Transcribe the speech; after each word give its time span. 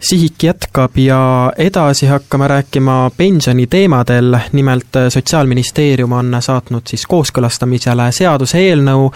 sihik 0.00 0.42
jätkab 0.42 0.96
ja 0.96 1.52
edasi 1.58 2.06
hakkame 2.06 2.48
rääkima 2.48 3.10
pensioniteemadel, 3.16 4.36
nimelt 4.52 4.86
Sotsiaalministeerium 5.08 6.12
on 6.12 6.36
saatnud 6.40 6.88
siis 6.88 7.04
kooskõlastamisele 7.06 8.06
seaduseelnõu, 8.12 9.10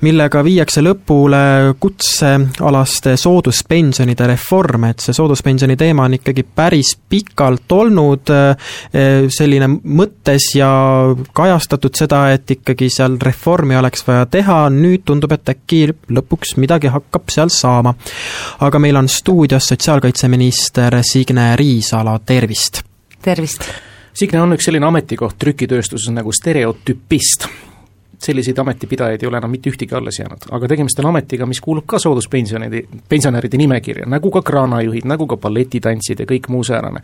millega 0.00 0.44
viiakse 0.44 0.80
lõpule 0.80 1.42
kutsealaste 1.80 3.16
sooduspensionide 3.20 4.26
reform, 4.32 4.88
et 4.88 5.04
see 5.04 5.16
sooduspensioni 5.16 5.76
teema 5.76 6.08
on 6.08 6.16
ikkagi 6.16 6.46
päris 6.56 6.94
pikalt 7.08 7.72
olnud 7.72 8.32
eh, 8.32 8.72
selline 9.28 9.68
mõttes 9.68 10.50
ja 10.56 10.70
kajastatud 11.36 12.00
seda, 12.00 12.22
et 12.32 12.56
ikkagi 12.56 12.88
seal 12.88 13.18
reformi 13.22 13.76
oleks 13.76 14.06
vaja 14.08 14.24
teha, 14.26 14.62
nüüd 14.72 15.04
tundub, 15.04 15.36
et 15.36 15.52
äkki 15.52 15.82
lõpuks 16.08 16.56
midagi 16.56 16.88
hakkab 16.88 17.28
seal 17.28 17.52
saama. 17.52 17.94
aga 18.60 18.78
meil 18.78 18.96
on 18.96 19.08
stuudios 19.08 19.68
sotsiaalkaitse 19.68 20.29
siseminister 20.30 20.94
Signe 21.02 21.56
Riisalo, 21.56 22.18
tervist! 22.18 22.82
tervist! 23.22 23.64
Signe 24.14 24.38
on 24.38 24.54
üks 24.54 24.68
selline 24.68 24.86
ametikoht 24.86 25.34
trükitööstuses 25.42 26.12
nagu 26.14 26.30
stereotüpist 26.30 27.48
selliseid 28.22 28.58
ametipidajaid 28.58 29.22
ei 29.22 29.28
ole 29.28 29.38
enam 29.40 29.50
mitte 29.50 29.70
ühtegi 29.70 29.94
alles 29.96 30.18
jäänud, 30.20 30.44
aga 30.50 30.68
tegemist 30.68 30.98
on 31.00 31.08
ametiga, 31.10 31.46
mis 31.48 31.60
kuulub 31.64 31.86
ka 31.88 31.98
sooduspensionide, 31.98 32.82
pensionäride 33.08 33.58
nimekirja, 33.60 34.06
nagu 34.10 34.30
ka 34.30 34.42
kraanajuhid, 34.46 35.08
nagu 35.08 35.26
ka 35.30 35.38
balletitantsijad 35.40 36.24
ja 36.24 36.28
kõik 36.28 36.50
muu 36.52 36.64
säärane. 36.64 37.00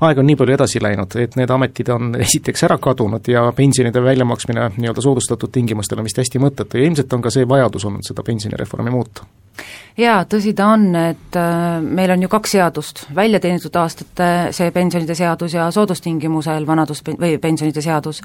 aeg 0.00 0.18
on 0.18 0.26
nii 0.26 0.36
palju 0.36 0.54
edasi 0.58 0.82
läinud, 0.82 1.16
et 1.22 1.36
need 1.36 1.50
ametid 1.50 1.90
on 1.94 2.14
esiteks 2.26 2.66
ära 2.66 2.78
kadunud 2.82 3.28
ja 3.30 3.46
pensionide 3.56 4.02
väljamaksmine 4.02 4.70
nii-öelda 4.76 5.02
soodustatud 5.02 5.52
tingimustel 5.52 6.02
on 6.02 6.08
vist 6.08 6.18
hästi 6.18 6.42
mõttetu. 6.42 6.78
Ja 6.78 6.90
ilmselt 6.90 7.12
on 7.12 7.22
ka 7.22 7.30
see 7.30 7.48
vajadus 7.48 7.84
olnud 7.84 8.06
seda 8.06 8.26
pensionireformi 8.26 8.90
muuta. 8.90 9.26
Jaa, 9.96 10.24
tõsi 10.28 10.52
ta 10.52 10.66
on, 10.74 10.90
et 10.98 11.36
äh, 11.40 11.78
meil 11.80 12.10
on 12.12 12.26
ju 12.26 12.28
kaks 12.28 12.52
seadust, 12.58 13.06
väljateenitud 13.16 13.76
aastate 13.80 14.26
see 14.56 14.72
pensionide 14.74 15.14
seadus 15.16 15.54
ja 15.56 15.70
soodustingimusel 15.72 16.66
vanadus- 16.68 17.00
või 17.06 17.38
pensionide 17.40 17.80
seadus 17.80 18.20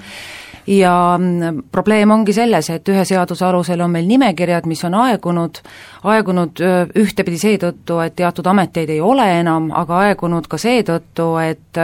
ja 0.68 1.18
mm, 1.20 1.64
probleem 1.72 2.12
ongi 2.12 2.34
selles, 2.34 2.70
et 2.70 2.90
ühe 2.90 3.06
seaduse 3.06 3.46
alusel 3.46 3.82
on 3.82 3.92
meil 3.92 4.08
nimekirjad, 4.10 4.68
mis 4.70 4.84
on 4.88 4.96
aegunud, 5.02 5.62
aegunud 6.04 6.62
ühtepidi 6.98 7.40
seetõttu, 7.42 8.00
et 8.06 8.16
teatud 8.16 8.48
ameteid 8.48 8.90
ei 8.90 9.02
ole 9.02 9.28
enam, 9.40 9.72
aga 9.76 10.06
aegunud 10.08 10.48
ka 10.52 10.60
seetõttu, 10.62 11.28
et 11.44 11.82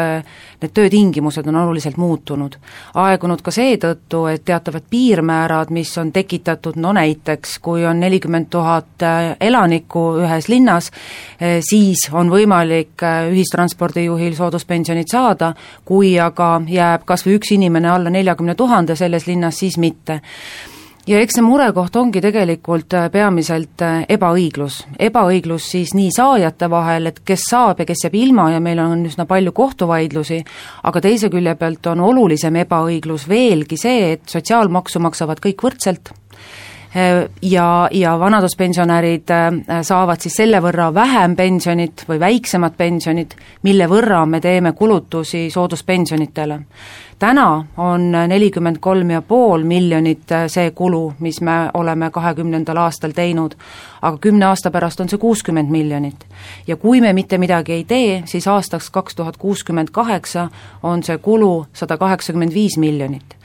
need 0.62 0.74
töötingimused 0.74 1.48
on 1.48 1.56
oluliselt 1.56 1.98
muutunud. 1.98 2.56
aegunud 2.94 3.42
ka 3.42 3.52
seetõttu, 3.52 4.26
et 4.32 4.46
teatavad 4.46 4.84
piirmäärad, 4.90 5.70
mis 5.70 5.98
on 5.98 6.12
tekitatud, 6.12 6.76
no 6.76 6.94
näiteks 6.94 7.60
kui 7.60 7.86
on 7.86 8.00
nelikümmend 8.00 8.50
tuhat 8.50 9.06
elanikku 9.40 10.06
ühes 10.24 10.50
linnas, 10.50 10.92
siis 11.62 12.10
on 12.14 12.30
võimalik 12.30 13.04
ühistranspordijuhil 13.32 14.36
sooduspensionit 14.36 15.08
saada, 15.12 15.54
kui 15.86 16.20
aga 16.20 16.62
jääb 16.68 17.06
kas 17.06 17.26
või 17.26 17.38
üks 17.38 17.54
inimene 17.54 17.90
alla 17.90 18.10
neljakümne 18.10 18.56
tuhande, 18.56 18.77
tuhande 18.78 18.96
selles 18.96 19.26
linnas, 19.28 19.58
siis 19.58 19.78
mitte 19.82 20.22
ja 21.08 21.22
eks 21.24 21.38
see 21.38 21.46
murekoht 21.46 21.96
ongi 21.96 22.22
tegelikult 22.24 22.94
äh, 22.98 23.08
peamiselt 23.12 23.82
äh, 23.86 24.04
ebaõiglus. 24.12 24.82
ebaõiglus 25.00 25.72
siis 25.72 25.94
nii 25.98 26.12
saajate 26.16 26.70
vahel, 26.70 27.12
et 27.12 27.22
kes 27.26 27.48
saab 27.50 27.82
ja 27.82 27.88
kes 27.88 28.06
jääb 28.06 28.18
ilma 28.20 28.50
ja 28.54 28.62
meil 28.64 28.80
on 28.84 29.06
üsna 29.08 29.26
palju 29.30 29.56
kohtuvaidlusi, 29.56 30.44
aga 30.84 31.02
teise 31.02 31.32
külje 31.34 31.56
pealt 31.56 31.88
on 31.94 32.04
olulisem 32.04 32.62
ebaõiglus 32.64 33.28
veelgi 33.30 33.80
see, 33.80 34.14
et 34.18 34.38
sotsiaalmaksu 34.38 35.02
maksavad 35.04 35.44
kõik 35.44 35.64
võrdselt 35.64 36.14
Äh, 36.96 37.30
ja, 37.42 37.90
ja 37.92 38.20
vanaduspensionärid 38.20 39.32
saavad 39.84 40.24
siis 40.24 40.38
selle 40.40 40.62
võrra 40.64 40.88
vähem 40.94 41.36
pensionit 41.36 42.06
või 42.08 42.20
väiksemat 42.20 42.78
pensionit, 42.78 43.36
mille 43.68 43.90
võrra 43.92 44.24
me 44.26 44.40
teeme 44.42 44.72
kulutusi 44.72 45.50
sooduspensionitele. 45.52 46.60
Täna 47.20 47.66
on 47.78 48.12
nelikümmend 48.12 48.78
kolm 48.80 49.10
ja 49.10 49.22
pool 49.22 49.64
miljonit 49.64 50.32
äh, 50.32 50.46
see 50.48 50.72
kulu, 50.72 51.14
mis 51.20 51.42
me 51.42 51.70
oleme 51.74 52.12
kahekümnendal 52.12 52.78
aastal 52.78 53.12
teinud, 53.12 53.56
aga 54.02 54.18
kümne 54.18 54.46
aasta 54.46 54.72
pärast 54.72 55.02
on 55.02 55.10
see 55.10 55.18
kuuskümmend 55.18 55.70
miljonit. 55.70 56.26
ja 56.68 56.76
kui 56.76 57.02
me 57.02 57.14
mitte 57.14 57.38
midagi 57.38 57.74
ei 57.74 57.84
tee, 57.84 58.24
siis 58.26 58.48
aastaks 58.48 58.90
kaks 58.90 59.16
tuhat 59.16 59.38
kuuskümmend 59.38 59.90
kaheksa 59.92 60.50
on 60.84 61.04
see 61.04 61.18
kulu 61.18 61.66
sada 61.74 61.98
kaheksakümmend 61.98 62.54
viis 62.54 62.78
miljonit. 62.78 63.36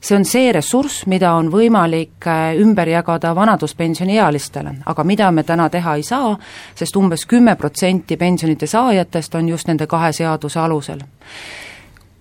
See 0.00 0.16
on 0.16 0.24
see 0.24 0.52
ressurss, 0.52 1.06
mida 1.06 1.32
on 1.32 1.52
võimalik 1.52 2.26
äh, 2.26 2.56
ümber 2.58 2.88
jagada 2.88 3.34
vanaduspensioniealistele, 3.34 4.74
aga 4.86 5.04
mida 5.04 5.30
me 5.30 5.42
täna 5.42 5.68
teha 5.70 5.94
ei 5.94 6.02
saa, 6.02 6.36
sest 6.74 6.96
umbes 6.96 7.26
kümme 7.26 7.54
protsenti 7.56 8.16
pensionite 8.16 8.66
saajatest 8.66 9.34
on 9.34 9.48
just 9.48 9.68
nende 9.68 9.86
kahe 9.86 10.12
seaduse 10.12 10.58
alusel 10.60 11.06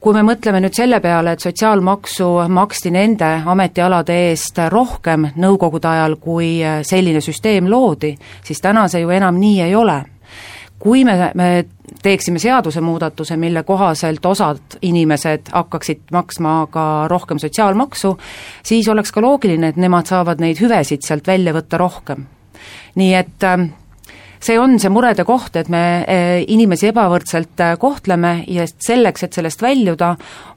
kui 0.02 0.16
me 0.18 0.24
mõtleme 0.26 0.62
nüüd 0.64 0.74
selle 0.74 0.98
peale, 1.00 1.36
et 1.36 1.44
sotsiaalmaksu 1.44 2.28
maksti 2.50 2.92
nende 2.92 3.28
ametialade 3.46 4.16
eest 4.32 4.58
rohkem 4.74 5.28
nõukogude 5.38 5.88
ajal, 5.92 6.18
kui 6.22 6.56
äh, 6.66 6.82
selline 6.88 7.22
süsteem 7.22 7.70
loodi, 7.70 8.16
siis 8.44 8.62
täna 8.62 8.88
see 8.90 9.04
ju 9.04 9.14
enam 9.14 9.38
nii 9.40 9.62
ei 9.68 9.76
ole 9.78 10.02
kui 10.82 11.04
me, 11.06 11.14
me 11.38 11.66
teeksime 12.02 12.40
seadusemuudatuse, 12.42 13.38
mille 13.38 13.64
kohaselt 13.64 14.26
osad 14.26 14.80
inimesed 14.82 15.52
hakkaksid 15.54 16.10
maksma 16.12 16.56
ka 16.74 16.86
rohkem 17.12 17.38
sotsiaalmaksu, 17.38 18.16
siis 18.66 18.90
oleks 18.90 19.14
ka 19.14 19.22
loogiline, 19.22 19.70
et 19.70 19.78
nemad 19.78 20.10
saavad 20.10 20.42
neid 20.42 20.58
hüvesid 20.62 21.06
sealt 21.06 21.28
välja 21.28 21.54
võtta 21.54 21.78
rohkem. 21.78 22.26
nii 22.96 23.14
et 23.14 23.44
äh, 23.46 23.70
see 24.42 24.58
on 24.60 24.80
see 24.82 24.90
murede 24.90 25.24
koht, 25.26 25.56
et 25.60 25.70
me 25.70 25.84
eh, 26.02 26.44
inimesi 26.50 26.90
ebavõrdselt 26.90 27.62
eh, 27.62 27.76
kohtleme 27.80 28.34
ja 28.50 28.66
selleks, 28.72 29.26
et 29.28 29.38
sellest 29.38 29.62
väljuda, 29.62 30.16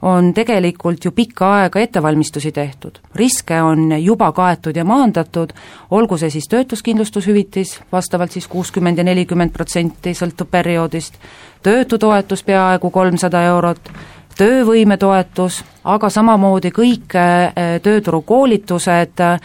on 0.09 0.31
tegelikult 0.33 1.05
ju 1.05 1.13
pikka 1.15 1.51
aega 1.59 1.83
ettevalmistusi 1.83 2.51
tehtud. 2.51 2.99
riske 3.15 3.61
on 3.61 3.91
juba 4.01 4.31
kaetud 4.31 4.75
ja 4.75 4.85
maandatud, 4.85 5.53
olgu 5.91 6.17
see 6.17 6.29
siis 6.29 6.49
töötuskindlustushüvitis, 6.49 7.79
vastavalt 7.91 8.31
siis 8.31 8.47
kuuskümmend 8.47 8.97
ja 8.97 9.03
nelikümmend 9.03 9.53
protsenti, 9.53 10.15
sõltub 10.17 10.49
perioodist, 10.51 11.19
töötutoetus 11.63 12.43
peaaegu 12.43 12.89
kolmsada 12.89 13.41
eurot, 13.51 13.91
töövõimetoetus, 14.37 15.61
aga 15.85 16.09
samamoodi 16.09 16.71
kõik 16.75 17.15
äh, 17.15 17.53
tööturukoolitused, 17.83 19.21
äh, 19.21 19.39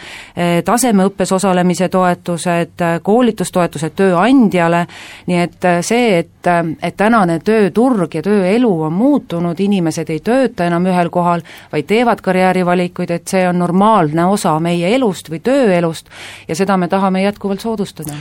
tasemeõppes 0.65 1.33
osalemise 1.33 1.89
toetused, 1.89 2.75
äh, 2.83 2.97
koolitustoetused 3.03 3.95
tööandjale, 3.97 4.85
nii 5.31 5.41
et 5.45 5.69
see, 5.87 6.19
et, 6.19 6.51
et 6.83 6.97
tänane 6.97 7.39
tööturg 7.45 8.19
ja 8.19 8.25
tööelu 8.27 8.73
on 8.89 8.97
muutunud, 8.97 9.61
inimesed 9.61 10.11
ei 10.11 10.21
tööta 10.25 10.67
enam 10.67 10.89
ühel 10.91 11.13
kohal, 11.13 11.45
vaid 11.73 11.89
teevad 11.91 12.25
karjäärivalikuid, 12.25 13.15
et 13.15 13.29
see 13.29 13.47
on 13.49 13.61
normaalne 13.63 14.27
osa 14.27 14.57
meie 14.61 14.95
elust 14.97 15.31
või 15.31 15.43
tööelust 15.45 16.11
ja 16.49 16.59
seda 16.59 16.77
me 16.77 16.89
tahame 16.89 17.23
jätkuvalt 17.23 17.61
soodustada. 17.61 18.17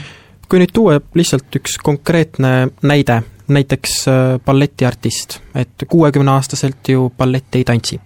kui 0.50 0.58
nüüd 0.58 0.72
tuua 0.74 1.00
lihtsalt 1.14 1.56
üks 1.56 1.76
konkreetne 1.78 2.68
näide, 2.82 3.22
näiteks 3.50 4.08
äh, 4.08 4.14
balletiartist, 4.44 5.40
et 5.54 5.84
kuuekümneaastaselt 5.88 6.88
ju 6.88 7.12
balletti 7.18 7.58
ei 7.58 7.64
tantsi. 7.64 8.00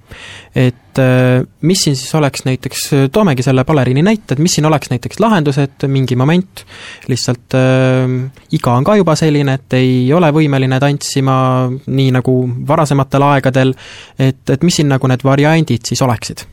et 0.55 0.99
äh, 0.99 1.47
mis 1.61 1.85
siin 1.85 1.97
siis 1.97 2.15
oleks 2.15 2.45
näiteks, 2.45 2.91
toomegi 3.13 3.43
selle 3.43 3.65
baleriini 3.65 4.03
näite, 4.03 4.35
et 4.35 4.39
mis 4.39 4.55
siin 4.55 4.67
oleks 4.67 4.91
näiteks 4.91 5.21
lahendus, 5.21 5.59
et 5.59 5.87
mingi 5.87 6.17
moment 6.17 6.65
lihtsalt 7.09 7.55
äh, 7.55 8.31
iga 8.53 8.73
on 8.73 8.85
ka 8.85 8.97
juba 8.97 9.17
selline, 9.17 9.55
et 9.55 9.79
ei 9.79 10.13
ole 10.13 10.31
võimeline 10.33 10.81
tantsima 10.81 11.37
nii 11.87 12.11
nagu 12.15 12.39
varasematel 12.69 13.29
aegadel, 13.31 13.75
et, 14.19 14.43
et 14.51 14.63
mis 14.63 14.81
siin 14.81 14.93
nagu 14.93 15.09
need 15.11 15.25
variandid 15.25 15.87
siis 15.87 16.03
oleksid? 16.03 16.47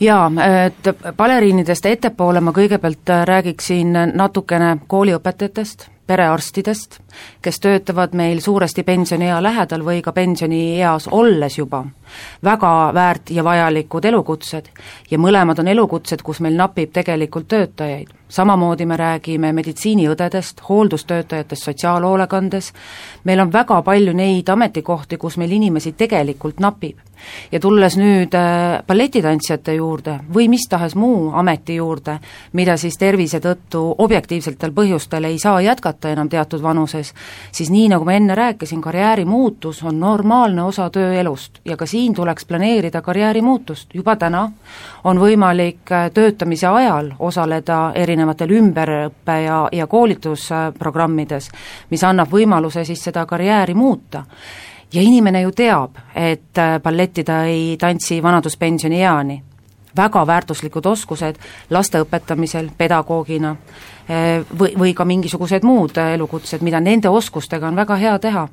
jaa, 0.00 0.26
et 0.66 0.90
baleriinidest 1.16 1.86
ettepoole 1.86 2.40
ma 2.40 2.52
kõigepealt 2.56 3.12
räägiksin 3.28 3.96
natukene 4.14 4.76
kooliõpetajatest, 4.88 5.88
perearstidest, 6.10 6.98
kes 7.42 7.60
töötavad 7.62 8.16
meil 8.18 8.42
suuresti 8.42 8.82
pensioniea 8.82 9.38
lähedal 9.42 9.84
või 9.86 10.02
ka 10.02 10.12
pensionieas 10.12 11.08
olles 11.10 11.58
juba. 11.58 11.84
väga 12.44 12.70
väärt 12.94 13.30
ja 13.30 13.44
vajalikud 13.44 14.04
elukutsed 14.04 14.70
ja 15.10 15.18
mõlemad 15.18 15.60
on 15.62 15.68
elukutsed, 15.68 16.22
kus 16.22 16.40
meil 16.40 16.56
napib 16.58 16.90
tegelikult 16.92 17.48
töötajaid. 17.48 18.19
Samamoodi 18.30 18.86
me 18.86 18.96
räägime 18.96 19.52
meditsiiniõdedest, 19.52 20.62
hooldustöötajatest 20.68 21.68
sotsiaalhoolekandes, 21.68 22.72
meil 23.24 23.40
on 23.40 23.52
väga 23.52 23.82
palju 23.82 24.14
neid 24.16 24.48
ametikohti, 24.48 25.16
kus 25.16 25.36
meil 25.36 25.52
inimesi 25.58 25.92
tegelikult 25.92 26.60
napib. 26.60 26.98
Ja 27.52 27.60
tulles 27.60 27.96
nüüd 28.00 28.34
äh, 28.34 28.80
balletitantsijate 28.86 29.74
juurde 29.76 30.14
või 30.34 30.46
mis 30.48 30.66
tahes 30.70 30.94
muu 30.96 31.30
ameti 31.36 31.76
juurde, 31.76 32.14
mida 32.56 32.76
siis 32.80 32.96
tervise 32.98 33.40
tõttu 33.44 33.82
objektiivsetel 33.98 34.72
põhjustel 34.72 35.28
ei 35.28 35.38
saa 35.38 35.60
jätkata 35.60 36.14
enam 36.14 36.28
teatud 36.32 36.62
vanuses, 36.62 37.12
siis 37.52 37.70
nii, 37.70 37.88
nagu 37.92 38.08
ma 38.08 38.16
enne 38.16 38.34
rääkisin, 38.34 38.80
karjääri 38.80 39.24
muutus 39.24 39.82
on 39.84 40.00
normaalne 40.00 40.62
osa 40.62 40.90
tööelust. 40.90 41.60
Ja 41.64 41.76
ka 41.76 41.86
siin 41.86 42.14
tuleks 42.14 42.46
planeerida 42.48 43.02
karjääri 43.02 43.42
muutust, 43.42 43.94
juba 43.94 44.16
täna 44.16 44.46
on 45.04 45.20
võimalik 45.20 45.92
äh, 45.92 46.10
töötamise 46.14 46.66
ajal 46.66 47.12
osaleda 47.18 47.92
erinevates 47.94 48.19
erinevatel 48.20 48.52
ümberõppe 48.58 49.36
ja, 49.46 49.60
ja 49.72 49.86
koolitusprogrammides, 49.90 51.50
mis 51.90 52.04
annab 52.04 52.32
võimaluse 52.32 52.84
siis 52.84 53.02
seda 53.08 53.24
karjääri 53.26 53.74
muuta. 53.74 54.24
Ja 54.92 55.02
inimene 55.02 55.44
ju 55.44 55.52
teab, 55.54 55.98
et 56.14 56.58
balletti 56.82 57.24
ta 57.24 57.44
ei 57.46 57.76
tantsi 57.78 58.18
vanaduspensionieani 58.22 59.38
väga 60.00 60.24
väärtuslikud 60.26 60.86
oskused 60.86 61.38
laste 61.70 62.00
õpetamisel 62.04 62.70
pedagoogina 62.78 63.54
eh, 64.08 64.42
või, 64.58 64.72
või 64.78 64.94
ka 64.96 65.04
mingisugused 65.08 65.66
muud 65.66 66.00
elukutsed, 66.00 66.64
mida 66.66 66.80
nende 66.80 67.12
oskustega 67.12 67.68
on 67.68 67.78
väga 67.78 67.98
hea 68.00 68.16
teha. 68.18 68.48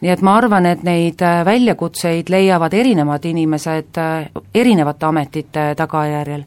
nii 0.00 0.14
et 0.14 0.22
ma 0.22 0.36
arvan, 0.40 0.66
et 0.70 0.82
neid 0.86 1.22
eh, 1.22 1.44
väljakutseid 1.48 2.32
leiavad 2.32 2.74
erinevad 2.74 3.24
inimesed 3.24 4.02
eh, 4.02 4.42
erinevate 4.54 5.06
ametite 5.06 5.68
tagajärjel. 5.76 6.44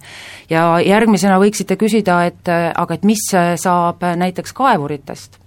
ja 0.49 0.67
järgmisena 0.79 1.39
võiksite 1.39 1.79
küsida, 1.79 2.23
et 2.25 2.53
aga 2.75 2.93
et 2.93 3.03
mis 3.03 3.31
saab 3.61 4.03
näiteks 4.15 4.53
kaevuritest 4.53 5.44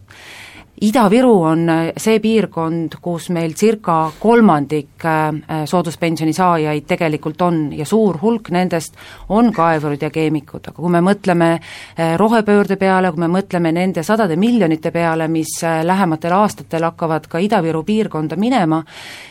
Ida-Viru 0.80 1.42
on 1.42 1.68
äh, 1.68 1.92
see 1.98 2.20
piirkond, 2.22 2.98
kus 3.02 3.28
meil 3.34 3.54
circa 3.58 4.12
kolmandik 4.20 5.04
äh, 5.04 5.64
sooduspensioni 5.66 6.32
saajaid 6.36 6.86
tegelikult 6.86 7.42
on 7.42 7.60
ja 7.74 7.86
suur 7.88 8.18
hulk 8.22 8.50
nendest 8.54 8.94
on 9.34 9.50
kaevurid 9.54 10.02
ja 10.06 10.10
keemikud, 10.14 10.68
aga 10.70 10.76
kui 10.76 10.92
me 10.94 11.00
mõtleme 11.02 11.48
äh, 11.56 12.14
rohepöörde 12.20 12.76
peale, 12.78 13.10
kui 13.10 13.24
me 13.24 13.30
mõtleme 13.32 13.72
nende 13.74 14.04
sadade 14.06 14.36
miljonite 14.38 14.92
peale, 14.94 15.26
mis 15.28 15.56
lähematel 15.62 16.36
aastatel 16.36 16.86
hakkavad 16.86 17.26
ka 17.26 17.40
Ida-Viru 17.42 17.82
piirkonda 17.86 18.36
minema, 18.38 18.82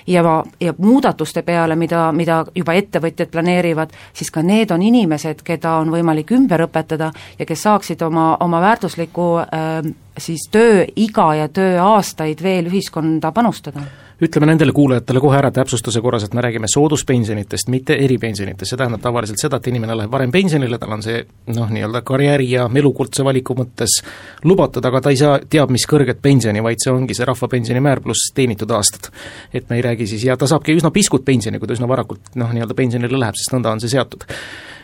ja, 0.07 0.23
ja 0.59 0.73
muudatuste 0.77 1.45
peale, 1.47 1.75
mida, 1.79 2.09
mida 2.11 2.41
juba 2.55 2.75
ettevõtjad 2.75 3.31
planeerivad, 3.31 3.95
siis 4.13 4.31
ka 4.31 4.43
need 4.43 4.73
on 4.75 4.83
inimesed, 4.83 5.45
keda 5.47 5.77
on 5.81 5.93
võimalik 5.95 6.35
ümber 6.35 6.65
õpetada 6.67 7.13
ja 7.39 7.47
kes 7.47 7.63
saaksid 7.69 8.03
oma, 8.03 8.33
oma 8.43 8.61
väärtusliku 8.63 9.29
äh, 9.45 9.93
siis 10.17 10.47
tööiga 10.51 11.29
ja 11.37 11.47
tööaastaid 11.49 12.43
veel 12.43 12.69
ühiskonda 12.71 13.31
panustada? 13.35 13.85
Ütleme 14.17 14.47
nendele 14.49 14.73
kuulajatele 14.73 15.21
kohe 15.21 15.37
ära 15.37 15.51
täpsustuse 15.53 16.01
korras, 16.01 16.23
et 16.25 16.33
me 16.33 16.41
räägime 16.41 16.65
sooduspensionitest, 16.73 17.67
mitte 17.69 17.93
eripensionitest, 18.01 18.71
see 18.71 18.79
tähendab 18.79 19.03
tavaliselt 19.03 19.37
seda, 19.37 19.59
et 19.59 19.67
inimene 19.69 19.93
läheb 19.99 20.09
varem 20.09 20.31
pensionile, 20.33 20.79
tal 20.81 20.95
on 20.95 21.03
see 21.05 21.19
noh, 21.53 21.69
nii-öelda 21.69 22.01
karjääri 22.01 22.47
ja 22.49 22.65
elukutse 22.81 23.21
valiku 23.25 23.53
mõttes 23.59 23.99
lubatud, 24.41 24.85
aga 24.89 25.03
ta 25.05 25.13
ei 25.13 25.19
saa 25.21 25.35
teab 25.45 25.69
mis 25.75 25.85
kõrget 25.85 26.17
pensioni, 26.23 26.63
vaid 26.65 26.81
see 26.81 26.95
ongi 26.95 27.13
see 27.13 27.27
rahvapensioni 27.29 27.83
määr 27.85 28.01
pluss 28.01 28.31
teenitud 28.33 28.73
aastad. 28.73 29.11
et 29.53 29.69
me 29.69 29.77
ei 29.77 29.85
räägi 29.85 30.07
siis, 30.07 30.25
ja 30.25 30.37
ta 30.37 30.49
saabki 30.49 30.73
üsna 30.73 30.89
piskut 30.89 31.25
pensioni, 31.25 31.59
kui 31.59 31.69
ta 31.69 31.77
üsna 31.77 31.87
varakult 31.87 32.33
noh, 32.41 32.49
nii-öelda 32.57 32.73
pensionile 32.73 33.21
läheb, 33.21 33.37
sest 33.37 33.53
nõnda 33.53 33.77
on 33.77 33.85
see 33.85 33.93
seatud 33.93 34.25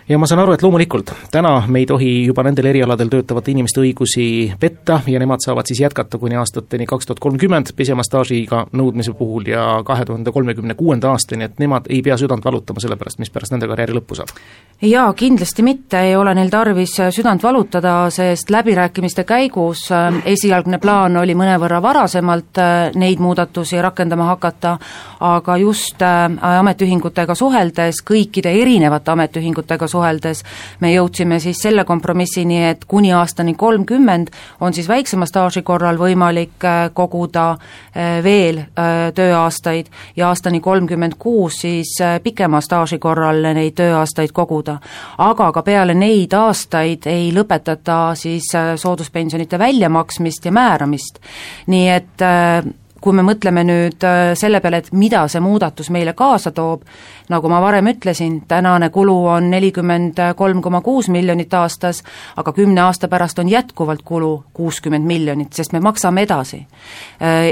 ja 0.10 0.18
ma 0.20 0.28
saan 0.28 0.42
aru, 0.44 0.54
et 0.56 0.64
loomulikult 0.64 1.14
täna 1.32 1.54
me 1.68 1.80
ei 1.80 1.86
tohi 1.88 2.12
juba 2.26 2.44
nendel 2.44 2.68
erialadel 2.74 3.12
töötavate 3.12 3.52
inimeste 3.54 3.82
õigusi 3.84 4.26
petta 4.60 5.00
ja 5.08 5.20
nemad 5.22 5.44
saavad 5.44 5.70
siis 5.70 5.80
jätkata 5.84 6.20
kuni 6.20 6.36
aastateni 6.40 6.88
kaks 6.90 7.08
tuhat 7.08 7.22
kolmkümmend 7.24 7.72
pisema 7.76 8.04
staažiga 8.04 8.66
nõudmise 8.76 9.14
puhul 9.18 9.48
ja 9.48 9.66
kahe 9.86 10.06
tuhande 10.06 10.32
kolmekümne 10.32 10.76
kuuenda 10.76 11.14
aastani, 11.14 11.48
et 11.48 11.60
nemad 11.64 11.88
ei 11.90 12.02
pea 12.04 12.18
südant 12.20 12.46
valutama 12.46 12.84
selle 12.84 12.98
pärast, 13.00 13.20
mis 13.24 13.32
pärast 13.32 13.56
nende 13.56 13.70
karjääri 13.72 13.96
lõppu 13.96 14.20
saab? 14.20 14.34
jaa, 14.84 15.14
kindlasti 15.14 15.64
mitte, 15.64 16.02
ei 16.10 16.16
ole 16.16 16.34
neil 16.36 16.52
tarvis 16.52 16.98
südant 17.16 17.44
valutada, 17.44 18.10
sest 18.12 18.50
läbirääkimiste 18.52 19.24
käigus 19.24 19.86
äh, 19.92 20.20
esialgne 20.36 20.78
plaan 20.84 21.18
oli 21.18 21.36
mõnevõrra 21.38 21.80
varasemalt 21.82 22.60
äh, 22.60 22.92
neid 23.00 23.24
muudatusi 23.24 23.82
rakendama 23.82 24.28
hakata, 24.34 24.76
aga 25.24 25.58
just 25.58 26.02
äh, 26.04 26.28
ametiühingutega 26.60 27.36
suheldes, 27.36 28.04
kõikide 28.04 28.52
erinevate 28.62 29.16
ametiühingutega 29.16 29.88
suheldes 29.94 30.44
me 30.82 30.94
jõudsime 30.94 31.40
siis 31.44 31.62
selle 31.64 31.86
kompromissini, 31.88 32.64
et 32.72 32.86
kuni 32.90 33.14
aastani 33.14 33.54
kolmkümmend 33.60 34.32
on 34.62 34.74
siis 34.74 34.90
väiksema 34.90 35.28
staaži 35.30 35.64
korral 35.66 36.00
võimalik 36.02 36.66
äh, 36.68 36.90
koguda 36.94 37.52
äh, 37.54 38.20
veel 38.24 38.64
äh, 38.64 39.12
tööaastaid 39.16 39.92
ja 40.18 40.30
aastani 40.32 40.60
kolmkümmend 40.64 41.18
kuus 41.20 41.62
siis 41.64 41.96
pikema 42.24 42.62
staaži 42.62 43.00
korral 43.00 43.44
neid 43.54 43.78
tööaastaid 43.78 44.34
koguda. 44.34 44.80
aga 45.18 45.52
ka 45.52 45.62
peale 45.64 45.94
neid 45.94 46.34
aastaid 46.34 47.08
ei 47.10 47.32
lõpetata 47.36 48.16
siis 48.18 48.50
sooduspensionite 48.76 49.60
väljamaksmist 49.60 50.46
ja 50.46 50.52
määramist. 50.52 51.20
nii 51.68 51.90
et 51.90 52.24
kui 53.04 53.16
me 53.16 53.24
mõtleme 53.28 53.66
nüüd 53.68 54.06
selle 54.40 54.62
peale, 54.64 54.80
et 54.80 54.94
mida 54.96 55.26
see 55.28 55.44
muudatus 55.44 55.90
meile 55.92 56.14
kaasa 56.16 56.54
toob, 56.56 56.86
nagu 57.30 57.50
ma 57.50 57.62
varem 57.62 57.88
ütlesin, 57.88 58.42
tänane 58.48 58.90
kulu 58.90 59.16
on 59.28 59.50
nelikümmend 59.52 60.20
kolm 60.36 60.62
koma 60.62 60.82
kuus 60.82 61.10
miljonit 61.10 61.54
aastas, 61.54 62.04
aga 62.38 62.54
kümne 62.54 62.82
aasta 62.82 63.08
pärast 63.08 63.40
on 63.40 63.50
jätkuvalt 63.50 64.02
kulu 64.06 64.44
kuuskümmend 64.54 65.06
miljonit, 65.06 65.54
sest 65.54 65.74
me 65.74 65.80
maksame 65.80 66.22
edasi. 66.22 66.66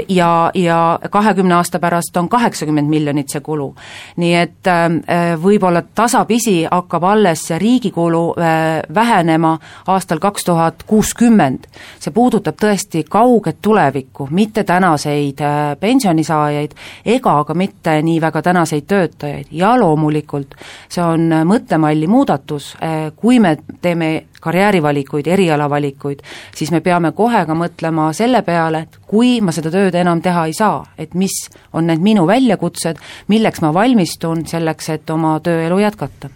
Ja, 0.08 0.50
ja 0.54 0.98
kahekümne 1.10 1.54
aasta 1.54 1.78
pärast 1.78 2.16
on 2.16 2.28
kaheksakümmend 2.28 2.88
miljonit 2.88 3.28
see 3.28 3.40
kulu. 3.40 3.74
nii 4.16 4.34
et 4.34 4.68
äh, 4.68 5.34
võib-olla 5.40 5.82
tasapisi 5.94 6.66
hakkab 6.70 7.04
alles 7.04 7.46
see 7.48 7.58
riigi 7.58 7.90
kulu 7.90 8.34
äh, 8.36 8.82
vähenema 8.94 9.58
aastal 9.86 10.18
kaks 10.18 10.44
tuhat 10.44 10.82
kuuskümmend. 10.86 11.66
see 11.98 12.12
puudutab 12.12 12.56
tõesti 12.60 13.04
kauget 13.08 13.58
tulevikku, 13.62 14.28
mitte 14.30 14.64
tänaseid 14.64 15.40
äh, 15.40 15.76
pensionisaajaid 15.80 16.74
ega 17.04 17.44
ka 17.44 17.54
mitte 17.54 18.02
nii 18.02 18.20
väga 18.20 18.42
tänaseid 18.42 18.86
töötajaid 18.86 19.46
ja 19.62 19.72
loomulikult 19.78 20.56
see 20.92 21.04
on 21.04 21.30
mõttemalli 21.48 22.08
muudatus, 22.10 22.74
eh, 22.80 23.08
kui 23.16 23.40
me 23.40 23.56
teeme 23.82 24.12
karjäärivalikuid, 24.42 25.26
erialavalikuid, 25.30 26.22
siis 26.54 26.72
me 26.74 26.80
peame 26.82 27.12
kohe 27.14 27.44
ka 27.46 27.54
mõtlema 27.54 28.10
selle 28.16 28.42
peale, 28.42 28.84
et 28.86 28.98
kui 29.06 29.36
ma 29.40 29.54
seda 29.54 29.70
tööd 29.70 29.94
enam 29.94 30.22
teha 30.22 30.48
ei 30.50 30.56
saa, 30.58 30.82
et 30.98 31.14
mis 31.14 31.46
on 31.72 31.86
need 31.86 32.02
minu 32.02 32.26
väljakutsed, 32.26 33.00
milleks 33.30 33.62
ma 33.62 33.72
valmistun 33.74 34.46
selleks, 34.50 34.88
et 34.96 35.10
oma 35.10 35.38
tööelu 35.44 35.78
jätkata 35.84 36.32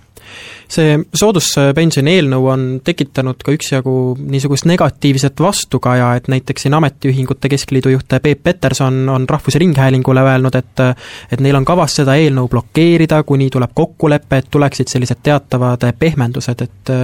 see 0.68 0.96
sooduspensioni 1.14 2.16
eelnõu 2.16 2.48
on 2.50 2.64
tekitanud 2.84 3.42
ka 3.44 3.54
üksjagu 3.54 3.96
niisugust 4.18 4.66
negatiivset 4.68 5.40
vastukaja, 5.40 6.14
et 6.18 6.30
näiteks 6.32 6.66
siin 6.66 6.74
Ametiühingute 6.74 7.50
Keskliidu 7.52 7.92
juht 7.94 8.16
Peep 8.22 8.42
Peterson 8.42 9.08
on 9.08 9.28
Rahvusringhäälingule 9.28 10.24
öelnud, 10.26 10.54
et 10.54 10.84
et 11.32 11.40
neil 11.40 11.56
on 11.56 11.64
kavas 11.64 11.96
seda 12.00 12.16
eelnõu 12.18 12.48
blokeerida, 12.52 13.22
kuni 13.22 13.50
tuleb 13.50 13.74
kokkulepe, 13.74 14.42
et 14.42 14.50
tuleksid 14.50 14.90
sellised 14.90 15.22
teatavad 15.22 15.86
pehmendused, 15.98 16.66
et 16.66 16.96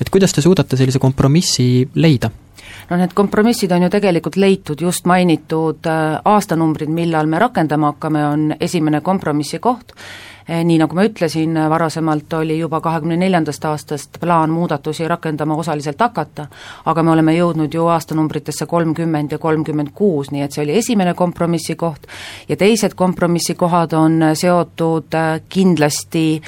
et 0.00 0.10
kuidas 0.10 0.32
te 0.32 0.44
suudate 0.44 0.76
sellise 0.76 0.98
kompromissi 0.98 1.88
leida? 1.94 2.30
no 2.90 2.96
need 2.96 3.12
kompromissid 3.14 3.72
on 3.72 3.84
ju 3.86 3.90
tegelikult 3.92 4.36
leitud, 4.36 4.80
just 4.80 5.06
mainitud 5.08 5.88
aastanumbrid, 6.24 6.90
millal 6.92 7.28
me 7.28 7.40
rakendama 7.42 7.92
hakkame, 7.92 8.24
on 8.26 8.48
esimene 8.60 9.00
kompromissi 9.04 9.60
koht 9.62 9.94
nii 10.48 10.78
nagu 10.80 10.96
ma 10.96 11.04
ütlesin, 11.04 11.52
varasemalt 11.68 12.32
oli 12.32 12.58
juba 12.58 12.80
kahekümne 12.80 13.16
neljandast 13.20 13.64
aastast 13.68 14.16
plaan 14.20 14.50
muudatusi 14.50 15.08
rakendama 15.08 15.56
osaliselt 15.60 16.00
hakata, 16.00 16.46
aga 16.88 17.02
me 17.02 17.12
oleme 17.12 17.34
jõudnud 17.36 17.74
ju 17.74 17.84
aastanumbritesse 17.92 18.66
kolmkümmend 18.66 19.32
ja 19.32 19.38
kolmkümmend 19.38 19.92
kuus, 19.94 20.30
nii 20.32 20.42
et 20.46 20.56
see 20.56 20.64
oli 20.64 20.78
esimene 20.80 21.12
kompromissi 21.14 21.76
koht, 21.76 22.08
ja 22.48 22.56
teised 22.56 22.96
kompromissikohad 22.96 23.92
on 23.92 24.24
seotud 24.34 25.14
äh, 25.14 25.40
kindlasti 25.48 26.40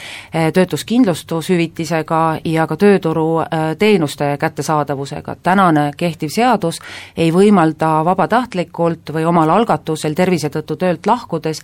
töötuskindlustushüvitisega 0.54 2.22
ja 2.44 2.66
ka 2.66 2.76
tööturuteenuste 2.76 4.36
kättesaadavusega. 4.40 5.36
tänane 5.42 5.90
kehtiv 5.96 6.32
seadus 6.32 6.80
ei 7.16 7.30
võimalda 7.32 8.04
vabatahtlikult 8.04 9.12
või 9.12 9.24
omal 9.28 9.50
algatusel 9.50 10.14
tervise 10.14 10.48
tõttu 10.48 10.76
töölt 10.76 11.06
lahkudes 11.06 11.60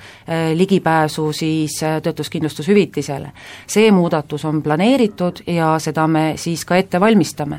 ligipääsu 0.54 1.32
siis 1.32 1.80
töötus 1.80 2.25
töötuskindlustushüvitisele. 2.26 3.32
see 3.66 3.92
muudatus 3.92 4.44
on 4.44 4.62
planeeritud 4.62 5.42
ja 5.46 5.78
seda 5.78 6.06
me 6.06 6.32
siis 6.36 6.64
ka 6.64 6.76
ette 6.76 7.00
valmistame. 7.00 7.56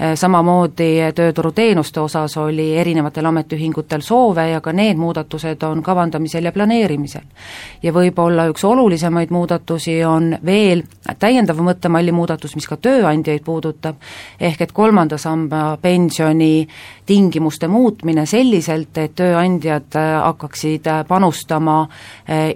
Äh, 0.00 0.14
samamoodi 0.14 1.12
tööturuteenuste 1.14 2.00
osas 2.00 2.36
oli 2.36 2.76
erinevatel 2.76 3.26
ametiühingutel 3.26 4.00
soove 4.00 4.48
ja 4.50 4.60
ka 4.60 4.72
need 4.72 4.96
muudatused 4.96 5.62
on 5.62 5.82
kavandamisel 5.82 6.44
ja 6.44 6.52
planeerimisel. 6.52 7.22
ja 7.82 7.92
võib-olla 7.92 8.48
üks 8.50 8.64
olulisemaid 8.64 9.30
muudatusi 9.30 10.04
on 10.04 10.38
veel 10.44 10.82
täiendav 11.18 11.56
mõttemalli 11.56 12.12
muudatus, 12.12 12.54
mis 12.54 12.66
ka 12.66 12.76
tööandjaid 12.76 13.42
puudutab, 13.44 13.96
ehk 14.40 14.60
et 14.60 14.72
kolmanda 14.72 15.18
samba 15.18 15.78
pensioni 15.82 16.68
tingimuste 17.06 17.68
muutmine 17.68 18.26
selliselt, 18.26 18.98
et 18.98 19.14
tööandjad 19.14 19.96
äh, 19.96 20.22
hakkaksid 20.24 20.86
äh, 20.86 21.04
panustama 21.08 21.88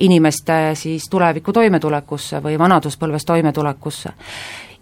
inimeste 0.01 0.75
siis 0.75 1.09
tuleviku 1.11 1.48
tuleviku 1.49 1.53
toimetulekusse 1.53 2.43
või 2.43 2.59
vanaduspõlves 2.59 3.25
toimetulekusse. 3.25 4.11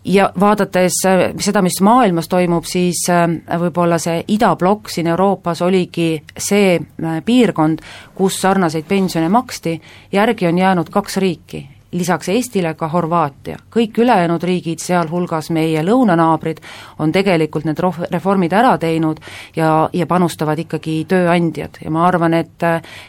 Ja 0.04 0.30
vaadates 0.40 1.00
äh, 1.06 1.34
seda, 1.40 1.62
mis 1.62 1.80
maailmas 1.82 2.28
toimub, 2.28 2.64
siis 2.64 3.08
äh, 3.10 3.26
võib-olla 3.58 3.98
see 3.98 4.22
idablokk 4.28 4.88
siin 4.90 5.06
Euroopas 5.06 5.62
oligi 5.62 6.22
see 6.38 6.78
äh, 6.78 7.22
piirkond, 7.24 7.82
kus 8.14 8.40
sarnaseid 8.40 8.86
pensione 8.86 9.28
maksti, 9.28 9.80
järgi 10.12 10.46
on 10.46 10.58
jäänud 10.58 10.90
kaks 10.90 11.16
riiki, 11.16 11.66
lisaks 11.98 12.28
Eestile 12.28 12.74
ka 12.74 12.88
Horvaatia. 12.88 13.56
kõik 13.70 13.98
ülejäänud 13.98 14.42
riigid, 14.42 14.78
sealhulgas 14.78 15.50
meie 15.50 15.82
lõunanaabrid, 15.84 16.60
on 16.98 17.12
tegelikult 17.12 17.64
need 17.64 17.78
roh-, 17.78 18.04
reformid 18.10 18.52
ära 18.52 18.76
teinud 18.78 19.20
ja, 19.56 19.88
ja 19.92 20.06
panustavad 20.06 20.58
ikkagi 20.58 21.04
tööandjad. 21.08 21.80
Ja 21.84 21.90
ma 21.90 22.06
arvan, 22.06 22.34
et 22.34 22.62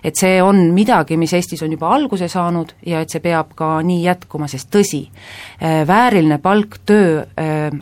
et 0.04 0.16
see 0.16 0.42
on 0.44 0.74
midagi, 0.74 1.18
mis 1.18 1.34
Eestis 1.34 1.64
on 1.64 1.72
juba 1.72 1.90
alguse 1.96 2.28
saanud 2.28 2.74
ja 2.86 3.02
et 3.02 3.10
see 3.10 3.24
peab 3.24 3.54
ka 3.56 3.78
nii 3.82 4.04
jätkuma, 4.04 4.48
sest 4.48 4.70
tõsi, 4.74 5.04
vääriline 5.88 6.38
palk 6.44 6.80
töö 6.86 7.24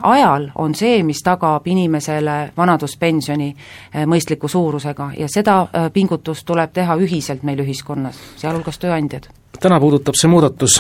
ajal 0.01 0.50
on 0.55 0.75
see, 0.75 1.03
mis 1.03 1.21
tagab 1.24 1.67
inimesele 1.67 2.51
vanaduspensioni 2.57 3.50
mõistliku 4.05 4.47
suurusega. 4.51 5.12
Ja 5.17 5.27
seda 5.31 5.89
pingutust 5.93 6.45
tuleb 6.45 6.74
teha 6.74 6.97
ühiselt 7.01 7.43
meil 7.43 7.65
ühiskonnas, 7.65 8.19
sealhulgas 8.38 8.79
tööandjad 8.79 9.29
täna 9.62 9.79
puudutab 9.79 10.17
see 10.17 10.29
muudatus, 10.31 10.77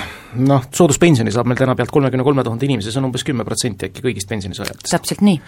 noh, 0.47 0.65
sooduspensioni 0.73 1.31
saab 1.33 1.47
meil 1.49 1.59
täna 1.59 1.75
pealt 1.77 1.91
kolmekümne 1.93 2.25
kolme 2.25 2.43
tuhande 2.45 2.67
inimese, 2.67 2.91
see 2.91 3.01
on 3.01 3.09
umbes 3.09 3.23
kümme 3.27 3.45
protsenti 3.47 3.89
äkki 3.89 4.03
kõigist 4.05 4.29
pensionisaajatest. 4.31 4.91
täpselt 4.91 5.23
nii. 5.25 5.39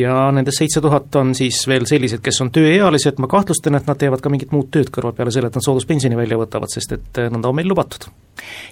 ja 0.00 0.28
nendest 0.34 0.62
seitse 0.62 0.82
tuhat 0.84 1.14
on 1.20 1.34
siis 1.38 1.60
veel 1.70 1.86
sellised, 1.88 2.22
kes 2.24 2.40
on 2.44 2.52
tööealised, 2.54 3.20
ma 3.22 3.30
kahtlustan, 3.30 3.78
et 3.78 3.88
nad 3.88 3.98
teevad 3.98 4.22
ka 4.24 4.32
mingit 4.32 4.54
muud 4.54 4.70
tööd 4.74 4.92
kõrval 4.94 5.16
peale 5.16 5.34
selle, 5.34 5.50
et 5.50 5.58
nad 5.58 5.64
sooduspensioni 5.64 6.18
välja 6.18 6.38
võtavad, 6.40 6.72
sest 6.72 6.96
et 6.96 7.22
eh, 7.22 7.30
nõnda 7.32 7.50
on 7.50 7.58
meil 7.58 7.68
lubatud. 7.68 8.08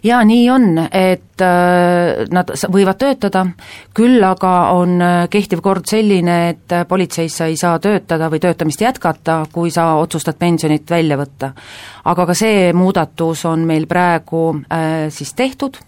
jaa, 0.06 0.22
nii 0.24 0.44
on, 0.50 0.68
et 0.86 1.42
äh, 1.42 2.26
nad 2.30 2.52
võivad 2.72 3.00
töötada, 3.00 3.46
küll 3.96 4.22
aga 4.24 4.54
on 4.76 5.00
äh, 5.02 5.16
kehtiv 5.30 5.62
kord 5.64 5.88
selline, 5.88 6.38
et 6.54 6.76
politseis 6.88 7.40
sa 7.40 7.50
ei 7.50 7.56
saa 7.56 7.78
töötada 7.82 8.30
või 8.30 8.42
töötamist 8.42 8.84
jätkata, 8.84 9.42
kui 9.52 9.70
sa 9.74 9.94
otsustad 10.00 10.38
pensionit 10.38 10.90
välja 10.90 11.18
võtta. 11.18 11.52
aga 12.04 12.26
ka 12.26 12.34
see 12.34 12.72
muudatus 12.72 13.44
on 13.44 13.66
meil 13.66 13.86
praegu 13.86 13.95
äh, 14.70 15.08
siis 15.08 15.34
tehtud, 15.34 15.78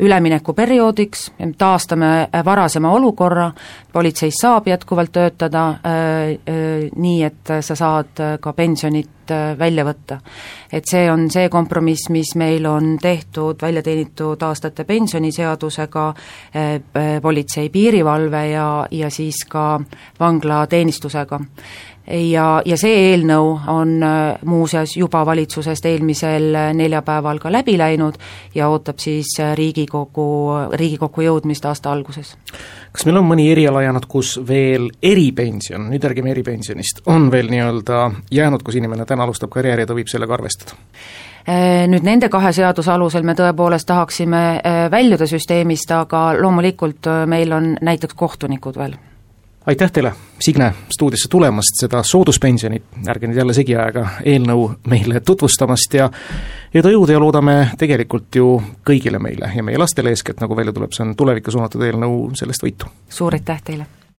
üleminekuperioodiks, 0.00 1.32
taastame 1.58 2.10
äh, 2.22 2.44
varasema 2.44 2.92
olukorra, 2.96 3.50
politseis 3.92 4.40
saab 4.40 4.68
jätkuvalt 4.68 5.12
töötada 5.12 5.68
äh, 5.68 6.90
nii, 6.96 7.22
et 7.24 7.54
sa 7.60 7.76
saad 7.76 8.22
ka 8.40 8.52
pensionit 8.52 9.10
äh, 9.30 9.58
välja 9.58 9.84
võtta. 9.84 10.20
et 10.72 10.84
see 10.90 11.10
on 11.10 11.28
see 11.30 11.48
kompromiss, 11.48 12.08
mis 12.10 12.34
meil 12.36 12.66
on 12.66 12.96
tehtud 13.02 13.62
välja 13.62 13.82
teenitud 13.82 14.42
aastate 14.42 14.84
pensioniseadusega 14.84 16.08
äh,, 16.54 17.20
politsei, 17.22 17.68
piirivalve 17.68 18.46
ja, 18.50 18.86
ja 18.90 19.10
siis 19.10 19.44
ka 19.48 19.80
vanglateenistusega 20.20 21.40
ja, 22.10 22.46
ja 22.64 22.76
see 22.80 22.96
eelnõu 23.10 23.52
on 23.70 23.94
äh, 24.02 24.40
muuseas 24.46 24.96
juba 24.96 25.22
valitsusest 25.26 25.86
eelmisel 25.90 26.50
äh, 26.54 26.70
neljapäeval 26.76 27.38
ka 27.42 27.52
läbi 27.52 27.76
läinud 27.78 28.18
ja 28.54 28.68
ootab 28.68 28.98
siis 29.02 29.36
äh, 29.40 29.54
Riigikogu, 29.58 30.26
Riigikokku 30.72 31.26
jõudmist 31.26 31.66
aasta 31.68 31.92
alguses. 31.92 32.36
Kas 32.92 33.06
meil 33.06 33.20
on 33.20 33.28
mõni 33.28 33.48
eriala 33.52 33.82
jäänud, 33.84 34.06
kus 34.10 34.34
veel 34.46 34.90
eripension, 35.02 35.88
nüüd 35.92 36.04
räägime 36.04 36.32
eripensionist, 36.34 37.04
on 37.06 37.30
veel 37.32 37.50
nii-öelda 37.52 38.04
jäänud, 38.34 38.64
kus 38.66 38.78
inimene 38.80 39.06
täna 39.06 39.26
alustab 39.26 39.52
karjääri 39.54 39.86
ja 39.86 39.90
ta 39.90 39.98
võib 39.98 40.10
sellega 40.10 40.36
arvestada? 40.36 40.78
Nüüd 41.90 42.04
nende 42.04 42.28
kahe 42.28 42.52
seaduse 42.52 42.92
alusel 42.92 43.24
me 43.26 43.34
tõepoolest 43.34 43.88
tahaksime 43.88 44.42
väljuda 44.92 45.26
süsteemist, 45.26 45.90
aga 45.96 46.34
loomulikult 46.38 47.08
meil 47.26 47.54
on 47.56 47.72
näiteks 47.80 48.14
kohtunikud 48.14 48.76
veel 48.76 48.98
aitäh 49.70 49.92
teile, 49.92 50.12
Signe, 50.40 50.72
stuudiosse 50.90 51.28
tulemast, 51.30 51.76
seda 51.82 52.02
sooduspensioni, 52.06 52.80
ärge 53.12 53.28
nüüd 53.28 53.38
jälle 53.38 53.54
segi 53.54 53.76
ajage, 53.76 54.06
eelnõu 54.32 54.66
meile 54.90 55.20
tutvustamast 55.20 55.94
ja 55.94 56.08
edu 56.74 56.94
jõudu 56.96 57.14
ja 57.14 57.22
loodame 57.22 57.56
tegelikult 57.78 58.40
ju 58.40 58.56
kõigile 58.86 59.22
meile 59.22 59.52
ja 59.54 59.62
meie 59.66 59.78
lastele 59.78 60.14
eeskätt, 60.14 60.42
nagu 60.42 60.56
välja 60.58 60.74
tuleb, 60.74 60.96
see 60.96 61.06
on 61.06 61.14
tulevikku 61.16 61.54
suunatud 61.54 61.86
eelnõu, 61.86 62.20
sellest 62.40 62.66
võitu! 62.66 62.90
suur 63.08 63.38
aitäh 63.38 63.62
teile! 63.64 63.99